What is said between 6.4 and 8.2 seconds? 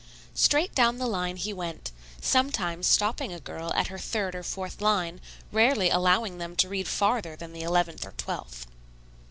to read farther than the eleventh or